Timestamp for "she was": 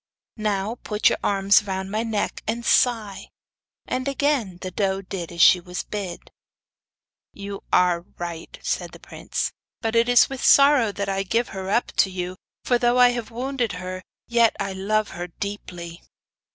5.43-5.83